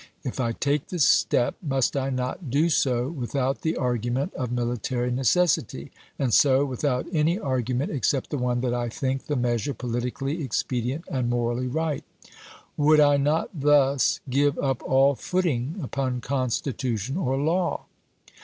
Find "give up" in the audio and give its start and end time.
14.27-14.81